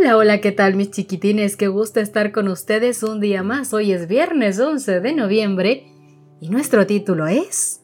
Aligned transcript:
Hola, 0.00 0.16
hola, 0.16 0.40
¿qué 0.40 0.50
tal 0.50 0.76
mis 0.76 0.92
chiquitines? 0.92 1.58
Qué 1.58 1.68
gusto 1.68 2.00
estar 2.00 2.32
con 2.32 2.48
ustedes 2.48 3.02
un 3.02 3.20
día 3.20 3.42
más. 3.42 3.74
Hoy 3.74 3.92
es 3.92 4.08
viernes 4.08 4.58
11 4.58 5.00
de 5.00 5.12
noviembre 5.12 5.92
y 6.40 6.48
nuestro 6.48 6.86
título 6.86 7.26
es 7.26 7.82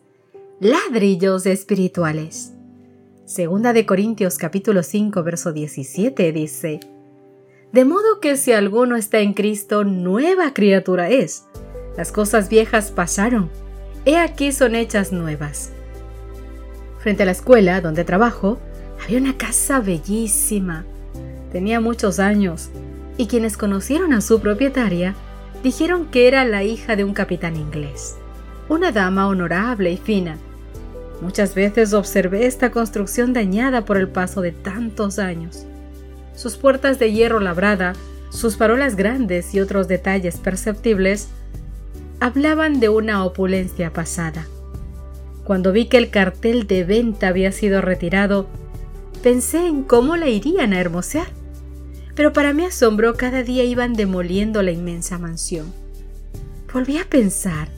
Ladrillos 0.59 1.45
espirituales. 1.45 2.55
Segunda 3.27 3.75
de 3.75 3.84
Corintios 3.84 4.39
capítulo 4.39 4.83
5 4.83 5.23
verso 5.25 5.52
17 5.52 6.33
dice, 6.33 6.80
De 7.73 7.84
modo 7.84 8.19
que 8.23 8.39
si 8.39 8.53
alguno 8.53 8.97
está 8.97 9.19
en 9.19 9.34
Cristo, 9.34 9.84
nueva 9.84 10.55
criatura 10.55 11.11
es. 11.11 11.45
Las 11.98 12.12
cosas 12.12 12.48
viejas 12.48 12.92
pasaron, 12.92 13.51
he 14.06 14.17
aquí 14.17 14.53
son 14.53 14.75
hechas 14.75 15.12
nuevas. 15.12 15.70
Frente 16.98 17.25
a 17.25 17.27
la 17.27 17.33
escuela 17.33 17.83
donde 17.83 18.05
trabajo, 18.05 18.59
había 19.05 19.19
una 19.19 19.37
casa 19.37 19.80
bellísima 19.80 20.86
tenía 21.52 21.80
muchos 21.80 22.19
años, 22.19 22.70
y 23.16 23.27
quienes 23.27 23.56
conocieron 23.56 24.12
a 24.12 24.20
su 24.20 24.41
propietaria 24.41 25.14
dijeron 25.62 26.06
que 26.06 26.28
era 26.28 26.44
la 26.44 26.64
hija 26.64 26.97
de 26.97 27.05
un 27.05 27.14
capitán 27.14 27.56
inglés, 27.56 28.16
una 28.69 28.92
dama 28.92 29.28
honorable 29.28 29.91
y 29.91 29.97
fina. 29.97 30.36
Muchas 31.20 31.55
veces 31.55 31.94
observé 31.94 32.47
esta 32.47 32.70
construcción 32.70 33.33
dañada 33.33 33.84
por 33.84 33.97
el 33.97 34.08
paso 34.08 34.42
de 34.42 34.52
tantos 34.52 35.19
años. 35.19 35.64
Sus 36.34 36.56
puertas 36.56 36.98
de 36.98 37.12
hierro 37.12 37.41
labrada, 37.41 37.94
sus 38.28 38.56
farolas 38.56 38.97
grandes 38.97 39.55
y 39.55 39.61
otros 39.61 39.89
detalles 39.89 40.36
perceptibles 40.36 41.28
hablaban 42.20 42.80
de 42.80 42.91
una 42.91 43.24
opulencia 43.24 43.92
pasada. 43.92 44.47
Cuando 45.44 45.72
vi 45.72 45.86
que 45.86 45.97
el 45.97 46.11
cartel 46.11 46.67
de 46.67 46.84
venta 46.84 47.28
había 47.28 47.52
sido 47.52 47.80
retirado, 47.80 48.47
pensé 49.22 49.67
en 49.67 49.83
cómo 49.83 50.17
la 50.17 50.28
irían 50.28 50.72
a 50.72 50.81
hermosear 50.81 51.28
pero 52.17 52.33
para 52.33 52.55
mi 52.55 52.64
asombro 52.64 53.14
cada 53.14 53.42
día 53.42 53.62
iban 53.62 53.92
demoliendo 53.92 54.62
la 54.62 54.73
inmensa 54.73 55.19
mansión. 55.19 55.73
Volví 56.73 56.97
a 56.97 57.05
pensar, 57.05 57.69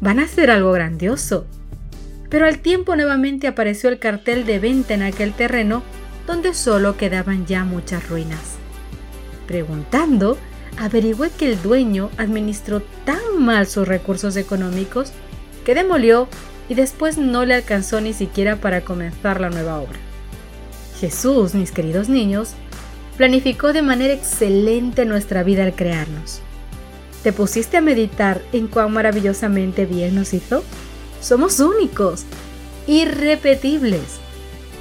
van 0.00 0.20
a 0.20 0.24
hacer 0.24 0.50
algo 0.50 0.72
grandioso. 0.72 1.46
Pero 2.30 2.46
al 2.46 2.60
tiempo 2.60 2.96
nuevamente 2.96 3.48
apareció 3.48 3.90
el 3.90 3.98
cartel 3.98 4.46
de 4.46 4.60
venta 4.60 4.94
en 4.94 5.02
aquel 5.02 5.32
terreno 5.32 5.82
donde 6.26 6.54
solo 6.54 6.96
quedaban 6.96 7.46
ya 7.46 7.64
muchas 7.64 8.08
ruinas. 8.08 8.56
Preguntando, 9.46 10.38
averigüé 10.78 11.30
que 11.30 11.50
el 11.52 11.60
dueño 11.60 12.10
administró 12.16 12.80
tan 13.04 13.20
mal 13.40 13.66
sus 13.66 13.86
recursos 13.86 14.36
económicos 14.36 15.12
que 15.64 15.74
demolió 15.74 16.28
y 16.68 16.74
después 16.74 17.18
no 17.18 17.44
le 17.44 17.54
alcanzó 17.54 18.00
ni 18.00 18.12
siquiera 18.12 18.56
para 18.56 18.82
comenzar 18.82 19.40
la 19.40 19.50
nueva 19.50 19.80
obra. 19.80 19.98
Jesús, 21.04 21.54
mis 21.54 21.70
queridos 21.70 22.08
niños, 22.08 22.54
planificó 23.18 23.74
de 23.74 23.82
manera 23.82 24.14
excelente 24.14 25.04
nuestra 25.04 25.42
vida 25.42 25.62
al 25.62 25.74
crearnos. 25.74 26.40
¿Te 27.22 27.30
pusiste 27.30 27.76
a 27.76 27.82
meditar 27.82 28.40
en 28.54 28.68
cuán 28.68 28.90
maravillosamente 28.90 29.84
bien 29.84 30.14
nos 30.14 30.32
hizo? 30.32 30.64
Somos 31.20 31.60
únicos, 31.60 32.24
irrepetibles, 32.86 34.18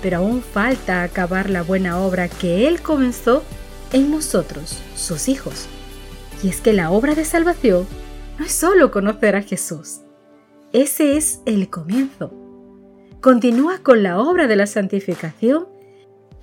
pero 0.02 0.20
aún 0.20 0.42
falta 0.42 1.04
acabar 1.04 1.50
la 1.50 1.62
buena 1.62 2.00
obra 2.00 2.30
que 2.30 2.70
Él 2.70 2.82
comenzó 2.82 3.44
en 3.92 4.10
nosotros, 4.10 4.80
sus 4.96 5.28
hijos. 5.28 5.66
Y 6.42 6.48
es 6.48 6.62
que 6.62 6.72
la 6.72 6.90
obra 6.90 7.16
de 7.16 7.26
salvación 7.26 7.86
no 8.40 8.46
es 8.46 8.54
solo 8.54 8.92
conocer 8.92 9.36
a 9.36 9.42
Jesús. 9.42 10.00
Ese 10.72 11.18
es 11.18 11.42
el 11.46 11.70
comienzo. 11.70 12.34
Continúa 13.20 13.80
con 13.80 14.04
la 14.04 14.20
obra 14.20 14.48
de 14.48 14.56
la 14.56 14.68
santificación, 14.68 15.68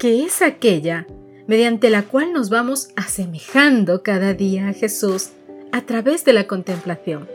que 0.00 0.24
es 0.24 0.40
aquella 0.40 1.06
mediante 1.46 1.90
la 1.90 2.04
cual 2.04 2.32
nos 2.32 2.48
vamos 2.48 2.88
asemejando 2.96 4.02
cada 4.02 4.32
día 4.32 4.68
a 4.68 4.72
Jesús 4.72 5.28
a 5.72 5.82
través 5.82 6.24
de 6.24 6.32
la 6.32 6.46
contemplación. 6.46 7.28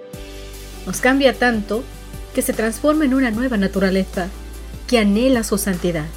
Nos 0.87 0.99
cambia 0.99 1.35
tanto 1.35 1.83
que 2.33 2.41
se 2.41 2.53
transforma 2.53 3.05
en 3.05 3.13
una 3.13 3.29
nueva 3.29 3.57
naturaleza 3.57 4.29
que 4.87 4.97
anhela 4.97 5.43
su 5.43 5.59
santidad. 5.59 6.07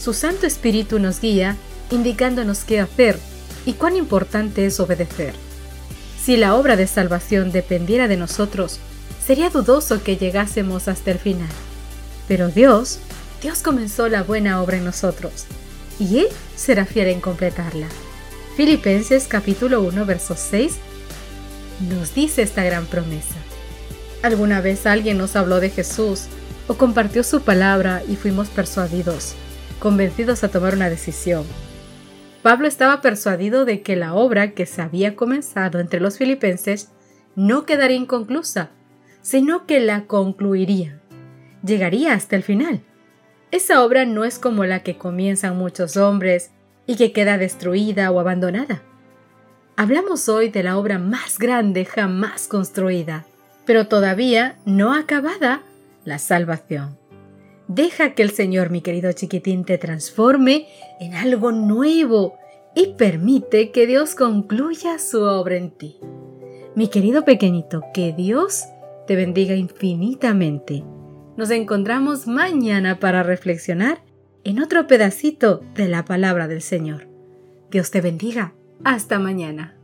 Su 0.00 0.14
Santo 0.14 0.48
Espíritu 0.48 0.98
nos 0.98 1.20
guía 1.20 1.56
indicándonos 1.92 2.64
qué 2.64 2.80
hacer 2.80 3.16
y 3.64 3.74
cuán 3.74 3.94
importante 3.94 4.66
es 4.66 4.80
obedecer. 4.80 5.32
Si 6.20 6.36
la 6.36 6.56
obra 6.56 6.74
de 6.74 6.88
salvación 6.88 7.52
dependiera 7.52 8.08
de 8.08 8.16
nosotros, 8.16 8.80
sería 9.24 9.48
dudoso 9.48 10.02
que 10.02 10.16
llegásemos 10.16 10.88
hasta 10.88 11.12
el 11.12 11.20
final. 11.20 11.50
Pero 12.26 12.48
Dios, 12.48 12.98
Dios 13.42 13.60
comenzó 13.60 14.08
la 14.08 14.22
buena 14.22 14.62
obra 14.62 14.76
en 14.76 14.84
nosotros 14.84 15.46
y 15.98 16.20
Él 16.20 16.28
será 16.54 16.86
fiel 16.86 17.08
en 17.08 17.20
completarla. 17.20 17.88
Filipenses 18.56 19.26
capítulo 19.26 19.82
1 19.82 20.06
verso 20.06 20.36
6 20.36 20.76
nos 21.90 22.14
dice 22.14 22.42
esta 22.42 22.62
gran 22.62 22.86
promesa. 22.86 23.34
¿Alguna 24.22 24.60
vez 24.60 24.86
alguien 24.86 25.18
nos 25.18 25.34
habló 25.34 25.58
de 25.58 25.70
Jesús 25.70 26.26
o 26.68 26.74
compartió 26.74 27.24
su 27.24 27.42
palabra 27.42 28.02
y 28.08 28.14
fuimos 28.14 28.48
persuadidos, 28.48 29.34
convencidos 29.80 30.44
a 30.44 30.48
tomar 30.48 30.76
una 30.76 30.88
decisión? 30.88 31.44
Pablo 32.42 32.68
estaba 32.68 33.00
persuadido 33.00 33.64
de 33.64 33.82
que 33.82 33.96
la 33.96 34.14
obra 34.14 34.52
que 34.52 34.66
se 34.66 34.82
había 34.82 35.16
comenzado 35.16 35.80
entre 35.80 35.98
los 35.98 36.16
filipenses 36.16 36.90
no 37.34 37.66
quedaría 37.66 37.96
inconclusa, 37.96 38.70
sino 39.20 39.66
que 39.66 39.80
la 39.80 40.04
concluiría. 40.04 41.00
Llegaría 41.64 42.14
hasta 42.14 42.36
el 42.36 42.44
final. 42.44 42.82
Esa 43.52 43.84
obra 43.84 44.06
no 44.06 44.24
es 44.24 44.38
como 44.38 44.64
la 44.64 44.82
que 44.82 44.96
comienzan 44.96 45.58
muchos 45.58 45.98
hombres 45.98 46.50
y 46.86 46.96
que 46.96 47.12
queda 47.12 47.36
destruida 47.36 48.10
o 48.10 48.18
abandonada. 48.18 48.82
Hablamos 49.76 50.30
hoy 50.30 50.48
de 50.48 50.62
la 50.62 50.78
obra 50.78 50.98
más 50.98 51.38
grande 51.38 51.84
jamás 51.84 52.48
construida, 52.48 53.26
pero 53.66 53.88
todavía 53.88 54.56
no 54.64 54.94
acabada, 54.94 55.60
la 56.06 56.18
salvación. 56.18 56.96
Deja 57.68 58.14
que 58.14 58.22
el 58.22 58.30
Señor, 58.30 58.70
mi 58.70 58.80
querido 58.80 59.12
chiquitín, 59.12 59.66
te 59.66 59.76
transforme 59.76 60.66
en 60.98 61.14
algo 61.14 61.52
nuevo 61.52 62.38
y 62.74 62.94
permite 62.94 63.70
que 63.70 63.86
Dios 63.86 64.14
concluya 64.14 64.98
su 64.98 65.22
obra 65.22 65.56
en 65.56 65.72
ti. 65.72 65.98
Mi 66.74 66.88
querido 66.88 67.26
pequeñito, 67.26 67.82
que 67.92 68.14
Dios 68.14 68.64
te 69.06 69.14
bendiga 69.14 69.54
infinitamente. 69.54 70.84
Nos 71.36 71.50
encontramos 71.50 72.26
mañana 72.26 73.00
para 73.00 73.22
reflexionar 73.22 74.02
en 74.44 74.60
otro 74.60 74.86
pedacito 74.86 75.62
de 75.74 75.88
la 75.88 76.04
palabra 76.04 76.46
del 76.46 76.60
Señor. 76.60 77.08
Dios 77.70 77.90
te 77.90 78.00
bendiga. 78.00 78.52
Hasta 78.84 79.18
mañana. 79.18 79.76